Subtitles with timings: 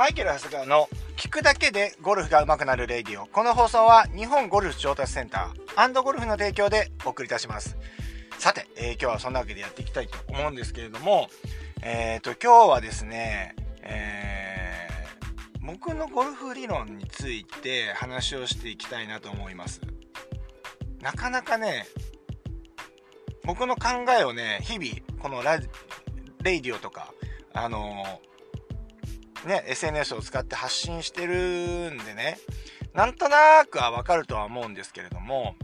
[0.00, 3.26] マイケル・ハスガーの聞くだけでゴルフが上手くなるレディオ。
[3.26, 7.76] この放送は日本ゴルフ上達センターゴルフの提供でお送りいたします。
[8.38, 11.28] さて、えー、今日はそんなわけでやっていきたいと思うんですけれども、
[11.82, 19.82] えっ、ー、と、今日はですね、えー、僕のゴルフ理論について話をしていきたいなと思います。
[21.02, 21.84] なかなかね、
[23.44, 25.60] 僕の考えをね、日々、このラ
[26.42, 27.12] レイディオとか、
[27.52, 28.22] あの
[29.46, 32.38] ね、SNS を使って発信してるんでね、
[32.94, 35.54] なんとなくはわかるとは思うんですけれども、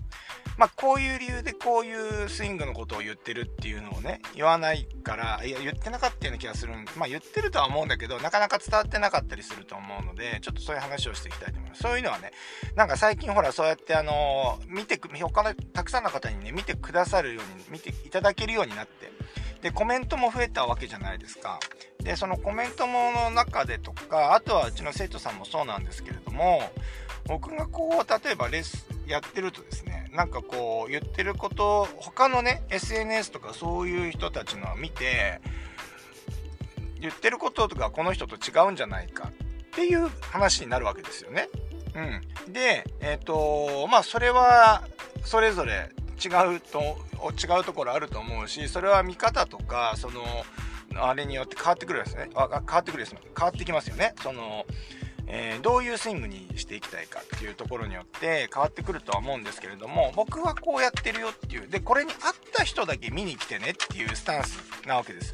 [0.56, 6.92] まあ、こういう理由でこういうスイングのことを言ってるっていうのをね、言わないから、いや、言ってなかったような気がするんで。
[6.96, 11.82] まあ、言ってるとは思うんだけど、なかなか伝わってなかったりすると思うので、ちょっとそういう話をしていきたいと思います。
[11.82, 12.32] そういうのはね、
[12.74, 19.12] なんか最近ほら、そうやってあの、見てく、他のたくさんの方にね、見てくださるように、見ていただけるようになって、
[19.60, 21.60] で、コメントも増えたわけじゃないですか。
[22.06, 26.62] で、そのコメントもの中でとか、あとはうちの生徒さんもそうなんですけれども、
[27.26, 35.40] 僕がこう、例えばレッスンやってるとですね、なんかこう言ってること、他のね、SNS とかそういう人たちのを見て、
[37.00, 39.32] 言ってることとかこの人と違うんじゃないかっ
[39.72, 41.48] ていう話になるわけですよね。
[42.46, 42.52] うん。
[42.52, 44.84] で、えっ、ー、と、まあそれは
[45.24, 45.90] それぞれ
[46.24, 46.98] 違うと、
[47.32, 50.22] 違うところあると思うし、それは見方とか、その、
[51.00, 52.30] あれによって変わってくるですね。
[52.34, 53.16] あ変わってくるです。
[53.36, 54.14] 変わってきますよね。
[54.22, 54.64] その、
[55.28, 62.18] えー、どういうスイングにしていきたいかっていうところによって変わってくるとは思うんですけれども、僕はこうやってるよっていう、で、これに合っ
[62.52, 65.32] た人だけ見に来てねっていうスタンスなわけです。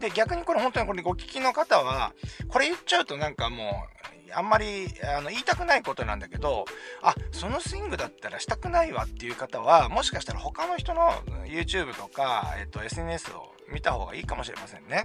[0.00, 2.12] で、逆にこれ本当にこれご聞きの方は、
[2.48, 6.64] これ言っちゃうとなんかもう、あんまりあの言いたくないことなんだけど、
[7.02, 11.12] あ、そのスイングだったらしたくないわっていう方は、もしかしたら他の人の
[11.46, 15.04] YouTube とか、えっと、SNS を見た方がいいかもしれませんね。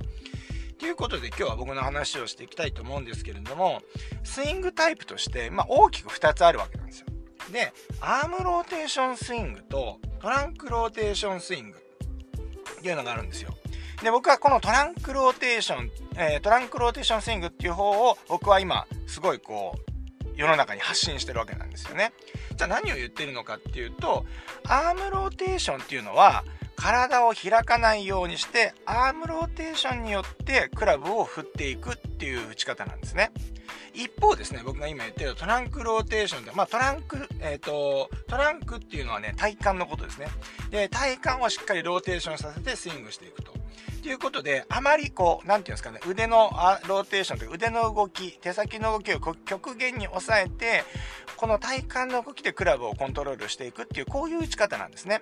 [0.80, 3.81] ということで今日は僕の話をしていきたいと思うんですけれども、
[4.23, 7.08] スイングタイプとして、まあ、大きく2つあるわけなんですよ。
[7.52, 13.54] で、アームローテーションスイングとトランクローテーションスイングっていうのがあるんですよ。
[14.04, 22.14] で、僕はこのトランクローテーション、えー、トランクローテーションスイングっていう方を僕は今すごいこう世の中に発信してるわけなんですよね。
[22.55, 24.26] じゃあ何を言ってるのかっていうと、
[24.67, 26.43] アームローテーションっていうのは
[26.77, 33.32] 体を開かないようにしてアームローテーションによってクラブを振っていくっていう打ち方なんですね。
[33.93, 40.27] 一方ですね、僕が今言ってるトランクローテーションで、まあトランク、えーっと、トランクっていうのはね、体幹のことですね。
[40.70, 43.56] で、体幹をしっかりローテーションさせてスイングしていくと。
[43.97, 46.52] ということで、あまりこう、なんていうんですかね、腕の
[46.87, 50.83] ローテーションというか腕の動き、手先の動きを極限に抑えて、
[51.35, 55.19] この体幹の動きでクラブをコントロールしていくっていう、こういう打ち方なんですね。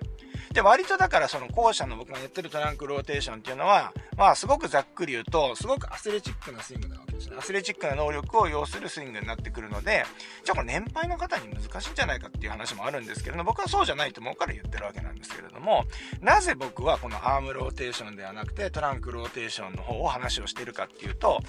[0.52, 7.36] で、割とだからその後者の僕がやってるトランクローテーションっていうのは、まあすごくざっくり言うと、すごくアスレチックなスイングなわけですね。
[7.38, 10.06] アスレチックな能力を要するスイングになってくるので、
[10.44, 15.84] じゃあこれ年配の方に難しいんじゃないかっていう話もあるんですけれども、僕はそうじゃないと思うから言ってるわけなんですけれども、
[16.20, 21.40] なぜ僕はこのアームローテーションではなくてトランクローテーションの方を話をしてるかっていうと、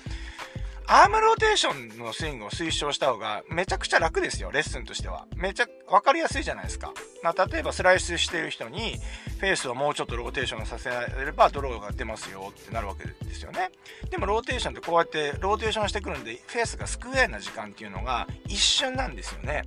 [0.90, 5.28] アームローテーションのスイングを推奨した方がめちゃくちゃ楽ですよ、レッスンとしては。
[5.36, 6.94] めちゃ、わかりやすいじゃないですか。
[7.28, 8.96] まあ、例えばスライスしてる人に、
[9.40, 13.70] フェースをもうちょっとローテーションさせればドローが出ますよってなるわけですよね。
[14.10, 19.64] でもローテーションってこうやってローテーションしてくるんで、フェースがスクエアな時間っていうのが一瞬なんですよね。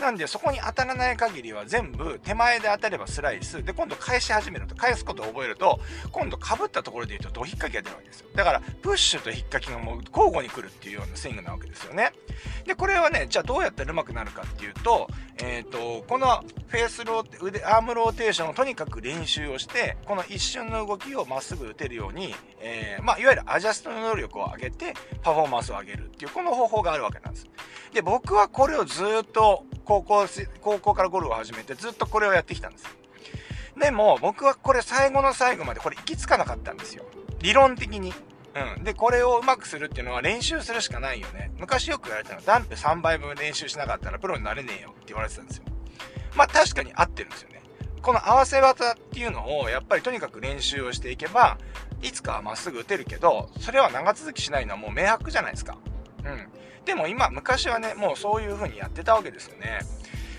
[0.00, 3.62] なんでそこに当たらない限りは全部手前で当たればスライス。
[3.62, 5.78] で、今度返し始めると、返すことを覚えると、
[6.10, 8.28] 今度被ったところで言うとド引っかきが出るわけですよ。
[8.34, 12.12] だから、プッシュと引っかきがもう交互に来るっていうようなスイングなわけですよね。
[12.66, 15.08] で、これはね、じゃあどうやったら上手くなるかっていうと、
[15.38, 27.46] えっ、ー、と、このフェースロー腕、アームローテーションをとにかく練習をして、この一瞬の動きをまっすぐ打てるように、えー、まあ、いわゆるアジャストの能力を上げて、パフォーマンスを上げるっていう、この方法があるわけなんです。
[27.92, 30.26] で、僕はこれをずっと高校、
[30.60, 32.86] 高校からゴルフを始めてずっとこれをやってきたんです。
[33.78, 37.04] でも、僕はこれ最後の最後までこれ行き着かなかったんですよ。
[37.40, 38.12] 理論的に。
[38.76, 38.84] うん。
[38.84, 41.50] で、これをうまくするっていうのは練習するしかないよね。
[41.58, 45.64] 昔よく言われたのは、ダンプ3倍分練習しなかったらプロになれねえよって言われてたんですよ。
[46.36, 47.62] まあ確かに合ってるんですよね。
[48.02, 51.58] この合わせ技っていうのを、やっぱりとにかく練習をしていけば、
[52.02, 55.78] いつかはまっすぐ打てるけど、それは長続きしないのはもう明白じゃないですか。
[56.24, 56.48] うん。
[56.84, 59.80] でも今、昔はね、もうそういう風にやってたわけですよね。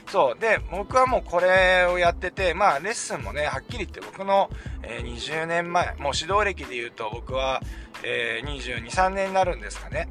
[0.07, 0.39] そう。
[0.39, 4.51] で、僕はもうこれをやってて、まあ、レッスンもね、はっきり言って僕の、
[4.83, 7.61] えー、20年前、もう指導歴で言うと僕は、
[8.03, 10.07] えー、22、3年になるんですかね。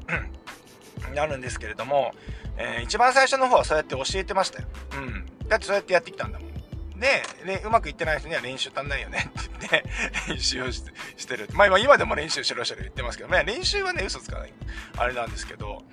[1.13, 2.13] なるんですけれども、
[2.57, 4.67] えー、一番最初の方はそうやって教えてましたよ。
[4.93, 5.25] うん。
[5.47, 6.99] だってそうやってやってきたんだもん。
[6.99, 9.85] で、ね、うまくいってない人には練習足んないよねって言って、
[10.29, 10.81] 練習をし
[11.27, 11.49] てる。
[11.53, 14.53] まあ今でも練習しろしろ言ってますけど、ね、練習はね、嘘つかない。
[14.97, 15.83] あれなんですけど、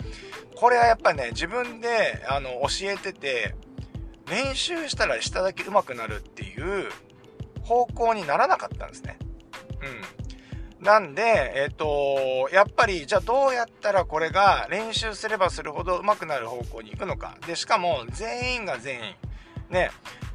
[0.54, 3.54] これはやっぱりね、自分で、あの、教えてて、
[4.30, 6.88] 練習したら下だけ上手くなるっていう
[7.62, 9.18] 方向にならなかったんですね。
[10.78, 10.84] うん。
[10.84, 17.36] なんで、えっ、と、やっぱり、じゃあどうやったらこれが練習すればするほど上手くなる方向に行くのか。
[17.46, 19.14] で、しかも全員が全員、
[19.72, 19.90] ね、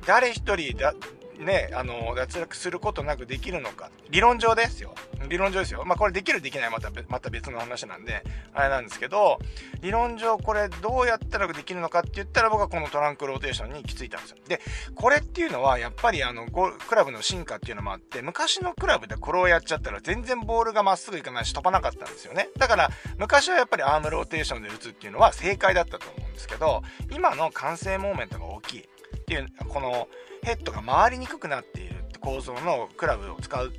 [0.06, 0.94] 誰一人だ、
[1.38, 3.92] ね、あの、脱落することなくできるのか。
[4.10, 4.96] 理論上ですよ。
[5.30, 5.84] 理論上ですよ。
[5.86, 8.24] まあ、これできるできないまた、また別の話なんで、
[8.54, 9.38] あれなんですけど、
[9.82, 14.38] 理論上これどうやったらできるのかって言ったら僕はこのトランクローテーションに行き着いたんですよ。
[14.48, 14.62] で、
[14.96, 22.50] これっていうのはやっぱりあの、クラブの進化っていうのもあって、昔のクラブでこれをやっちゃったら全然ボールがまっすぐいかないし飛ばなかったんですよね。
[22.58, 26.82] だから、昔はやっぱりアームローテーションで打つっていうのは正解だったと思うんですけど、
[27.12, 30.08] 今の慣性モーメントが大きいっていう、この
[30.44, 33.72] ヘッドが回りにくくなっている構造のクラブを使うっ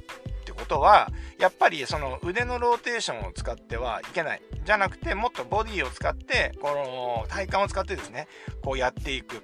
[0.44, 8.26] てことはやっぱりその腕のローテーションを使ってはいけないじゃなくてもっとボディを使ってこの体幹を使ってですね
[8.62, 9.42] こうやっていく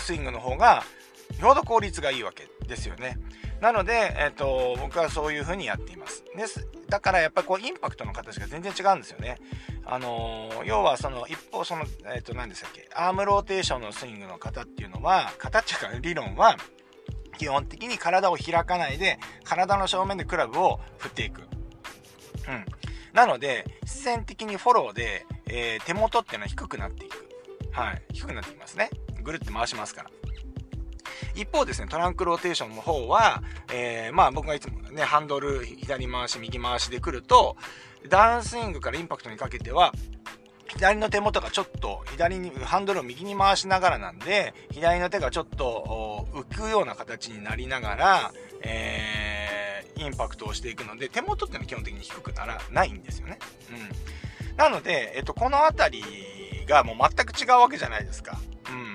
[0.00, 0.82] スイングの方が
[1.40, 3.18] よほど効率がいいわけですよね。
[3.60, 6.24] なので、えっ、と、僕はそういう風にやっています。
[6.36, 6.66] です。
[6.88, 9.38] だからやっぱりこうインパクトの形が全然違うんですよね。
[9.88, 16.56] あのー、要はその一方その、えっ、と何でしたっけ、アームローテーションのスイングの型っていうのは、型っていうか理論は、
[17.38, 21.42] 基本的に体を開かないで、体の正面でクラブを振っていく。
[21.42, 21.46] うん。
[23.12, 27.28] なので、必然的にフォローで、えー、手元っていうのは低くなっていく。
[27.70, 28.02] はい。
[28.12, 28.90] 低くなってきますね。
[29.22, 30.10] ぐるって回しますから。
[31.36, 33.42] 一方ですね、トランクローテーションの方は、
[33.72, 37.56] えー、まあ僕がいつもね、ハンドル左回し、右回しで来ると、
[38.08, 39.92] ダウンスイングからインパクトにかけては、
[40.68, 53.38] 左の手元がちょっと左に、ハンドルを右に回しながらなんで、左の手がちょっと浮くような形になりながら、えー、インパクトをしていくので、手元っていうのは基本的に低くならないんですよね。
[53.70, 54.56] うん。
[54.56, 58.38] なので、えっと、この辺りがもう全く違うわけじゃないですか。
[58.70, 58.85] うん。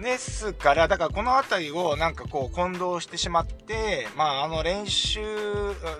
[0.00, 5.20] ですから、だからこの辺りをなんかこう混同してしまって、まああの練習、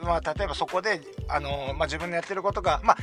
[0.02, 2.96] まあ例えばそこで、あの、まあ自分のやってることが、まあ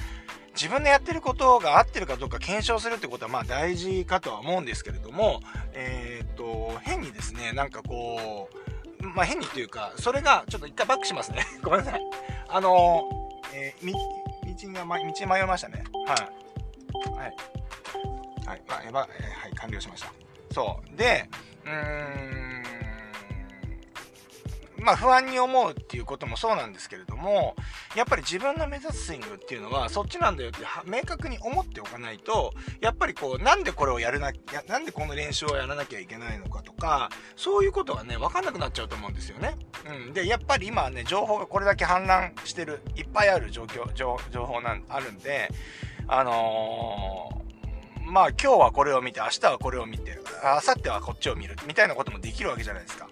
[0.53, 5.41] 自分のやってることが合ってるかどうか検証するってことはまあ大事かとは思うんですけれども、
[5.73, 8.49] えー、っと、変にですね、なんかこ
[8.99, 11.45] う、まあ変にというか、それが、ちょっと一回バックしますね。
[11.61, 12.01] ごめんなさい。
[12.49, 13.07] あの
[13.53, 15.83] えー、道が、ま、道迷いましたね。
[16.07, 16.17] はい。
[17.17, 17.35] はい。
[18.47, 18.61] はい。
[18.67, 20.26] まあ、えば、えー、はい、完了しました。
[20.57, 20.97] そう。
[20.97, 21.29] で、
[21.65, 21.71] うー
[24.81, 27.55] ん、まあ不安に思うっていうこともそうなんですけれども、
[27.95, 34.31] やっぱり自分の目指すスイングっていうのはそっちなんだよって明確に思っておかないと、やっぱりこう、なんでこれをやるな、
[34.67, 39.57] なんでこの練習をやらなきゃいけないのかとか、そういうことがね、わかんなくなっちゃうと思うんですよね。
[40.07, 40.13] うん。
[40.13, 45.51] で、やっぱり今はね、情報がこれだけ氾濫してる、いっぱいある状況、情報なん、あるんで、
[46.07, 47.47] あのー
[48.09, 53.09] まあ今日はこれを見て、明日はこれを見て、あ明後日はこっちを見る、みたいなこともできるわけじゃないですか。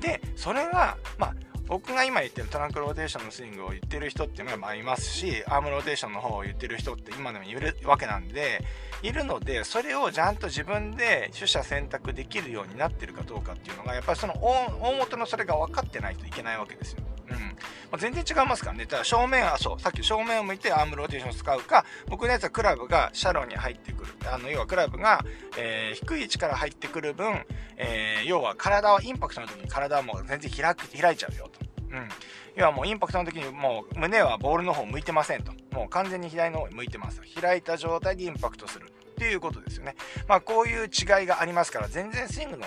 [0.00, 1.34] で、それが、まあ、
[1.68, 8.62] 僕が今言ってるトランクローテーションのスイングを言ってる人っていうのがいますし、アームローテーションの方を言ってる人って今でもいるわけなんで、
[9.02, 17.02] いるので、それをちゃんと自分で取捨選択できるようになってるかどうかっていうのが、やっぱりその大元のそれが分かってないといけないわけですよ。
[17.32, 17.38] うん。
[17.40, 17.54] ま
[17.92, 18.86] あ、全然違いますからね。
[18.86, 24.14] ただ正面はそう、さっき正面を向いてアームローテーションを使うか、僕のやつはクラブがシャローに入ってくる。
[24.30, 25.24] あの、要はクラブが、
[25.56, 27.44] えー、低い位置から入ってくる分、
[27.76, 31.60] えー、要は体はインパクトの時に体はもう全然開く、開いちゃうよと。
[31.90, 32.08] うん。
[32.54, 35.52] 要はもうインパクトの時にもう胸はボールの方向いてませんと。
[35.72, 37.22] もう完全に左の方に向いてます。
[37.40, 39.96] 開いた状態でインパクトするっていうことですよね。
[40.28, 42.66] まあこういう違いがありますから、全然スイングの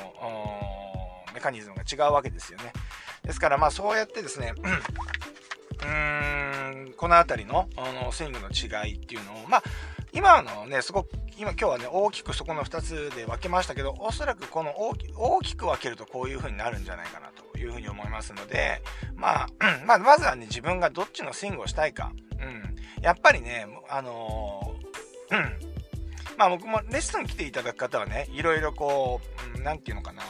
[1.33, 2.71] メカニズムが違うわけですよね。
[3.25, 4.53] ですからまあそうやってですね、
[5.83, 9.63] うん、この辺りのあのスイングの違いっていうのを、まあ
[10.15, 14.71] 今のね、すごく、今今日はね、大きくそこの2つで分けましたけど、おそらくこの
[15.17, 18.81] 大きく分けるとこういう風になるんじゃないかなというふうに思いますので、
[19.15, 19.47] まあ、
[19.85, 22.13] まあ、まずはね、自分がどっちのスイングをしたいか。
[22.39, 23.03] うん。
[23.03, 25.75] やっぱりね、あのー、うん。
[26.37, 29.19] まあ僕もレッスン来ていただく方はね、いろいろこ
[29.57, 30.23] う、何、ん、て言うのかな。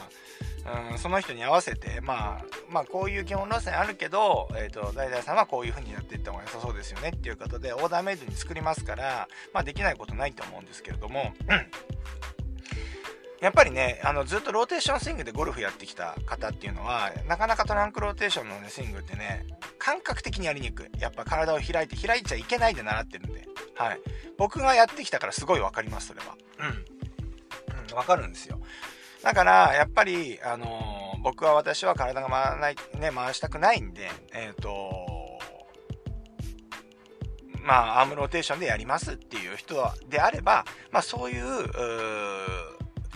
[0.90, 11.32] うん、その人に合わせて、まあ、まあ、こういう基本路線あるけど、えっ、ー、と、ダイダイさんはこういう風にやっていった方が良さそうですよねっていうことで、オーダーメイドに作りますから、まあ、できないことないと思うんですけれども、
[13.40, 19.46] やっぱりね、あの、ずっとローテーションスイングでゴルフやってきた方っていうのは、なかなかトランクローテーションの、ね、スイングってね、
[19.78, 21.00] 感覚的にやりにくい。
[21.00, 24.00] やっぱ体を開いて、開いちゃいけないで習ってるんで、はい。
[24.38, 26.34] 僕がやってきたからすごいわかります、それは。
[27.90, 28.58] うん、わかるんですよ。
[29.26, 35.04] だから、やっぱり、あのー、僕は私は体が回らない、ね、回したくないんで、えっ、ー、と
[37.60, 41.66] まあ、アームローテーションでやりますっていう人であれば、まあ、そういう、う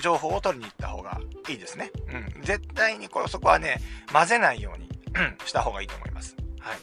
[0.03, 1.93] 情報を取りに行った方がいいですね。
[2.35, 2.43] うん。
[2.43, 3.81] 絶対にこれ、そこはね、
[4.13, 4.89] 混ぜないように
[5.47, 6.35] した方がいいと思います。
[6.59, 6.79] はい。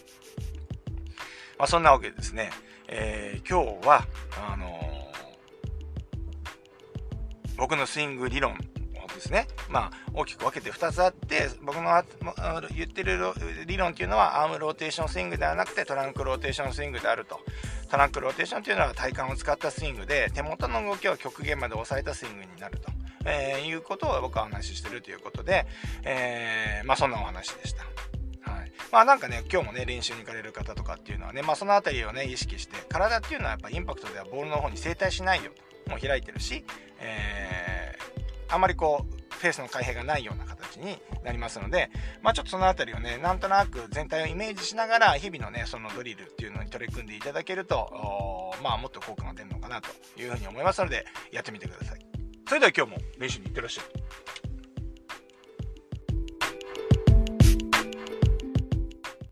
[1.58, 2.50] まあ、そんなわけでですね、
[2.88, 4.08] えー、今日は、
[4.50, 5.12] あの、
[7.58, 8.58] 僕のスイング理論
[9.18, 9.48] ですね。
[9.70, 12.04] まあ、大きく分けて2つあって、僕の
[12.76, 13.20] 言ってる
[13.66, 17.40] 理論っていうのは、アームローテーションスイングではなくて、トランクローテーションスイングであると。
[17.90, 22.92] トランクローテーションっていうのは体幹を使ったスイングで、手元の動きを極限まで抑えたスイングになると。
[23.26, 25.66] えー、いうことを僕はお話ししてるということで、
[26.04, 27.84] えー、まあそんなお話でした。
[28.50, 28.72] はい。
[28.92, 35.68] まあなんかね、今日もね、練習に行かれる方とかっていうのはね、まあそのあたりをね、意識して、体っていうのはやっぱインパクトではボールの方に正対しないよと。
[35.90, 36.66] もう開いてるし、
[37.00, 37.57] えー、
[38.50, 49.90] あまりこう、フェースの開閉がないような形になりますので、まあちょっとその辺りをね、なんとなく全体をイメージしながら、日々のね、そのドリルっていうのに取り組んでいただけると、まあもっと効果が出るのかなと
[50.20, 52.00] いうふうに思いますので、やってみてください。
[52.48, 54.47] それでは今日も練習に行ってらっしゃい。